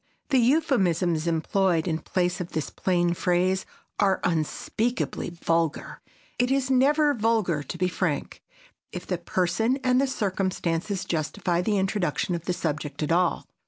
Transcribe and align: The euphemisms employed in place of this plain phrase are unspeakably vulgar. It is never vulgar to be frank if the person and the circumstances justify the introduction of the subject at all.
The 0.29 0.39
euphemisms 0.39 1.27
employed 1.27 1.87
in 1.87 1.99
place 1.99 2.41
of 2.41 2.53
this 2.53 2.71
plain 2.71 3.13
phrase 3.13 3.67
are 3.99 4.19
unspeakably 4.23 5.29
vulgar. 5.29 6.01
It 6.39 6.49
is 6.49 6.71
never 6.71 7.13
vulgar 7.13 7.61
to 7.61 7.77
be 7.77 7.87
frank 7.87 8.41
if 8.91 9.05
the 9.05 9.19
person 9.19 9.77
and 9.83 10.01
the 10.01 10.07
circumstances 10.07 11.05
justify 11.05 11.61
the 11.61 11.77
introduction 11.77 12.33
of 12.33 12.45
the 12.45 12.53
subject 12.53 13.03
at 13.03 13.11
all. 13.11 13.45